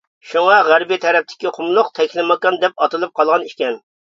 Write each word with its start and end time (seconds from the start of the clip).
شۇڭا 0.27 0.55
غەربى 0.67 0.97
تەرەپتىكى 1.03 1.51
قۇملۇق 1.57 1.93
«تەكلىماكان» 1.99 2.59
دەپ 2.65 2.77
ئاتىلىپ 2.87 3.17
قالغان 3.21 3.47
ئىكەن. 3.51 3.79